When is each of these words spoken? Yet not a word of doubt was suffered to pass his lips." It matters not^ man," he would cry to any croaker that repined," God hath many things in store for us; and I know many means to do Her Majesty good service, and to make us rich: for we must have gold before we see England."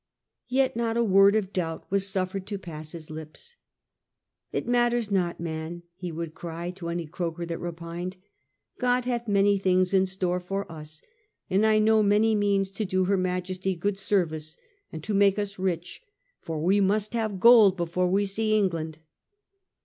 Yet 0.47 0.75
not 0.75 0.97
a 0.97 1.03
word 1.03 1.35
of 1.35 1.53
doubt 1.53 1.85
was 1.91 2.07
suffered 2.09 2.47
to 2.47 2.57
pass 2.57 2.93
his 2.93 3.11
lips." 3.11 3.55
It 4.51 4.67
matters 4.67 5.09
not^ 5.09 5.39
man," 5.39 5.83
he 5.93 6.11
would 6.11 6.33
cry 6.33 6.71
to 6.71 6.89
any 6.89 7.05
croaker 7.05 7.45
that 7.45 7.59
repined," 7.59 8.17
God 8.81 9.05
hath 9.05 9.27
many 9.27 9.59
things 9.59 9.93
in 9.93 10.07
store 10.07 10.39
for 10.39 10.65
us; 10.71 11.03
and 11.51 11.67
I 11.67 11.77
know 11.77 12.01
many 12.01 12.33
means 12.33 12.71
to 12.71 12.83
do 12.85 13.05
Her 13.05 13.15
Majesty 13.15 13.75
good 13.75 13.99
service, 13.99 14.57
and 14.91 15.03
to 15.03 15.13
make 15.13 15.37
us 15.37 15.59
rich: 15.59 16.01
for 16.39 16.59
we 16.59 16.81
must 16.81 17.13
have 17.13 17.39
gold 17.39 17.77
before 17.77 18.07
we 18.09 18.25
see 18.25 18.57
England." 18.57 18.97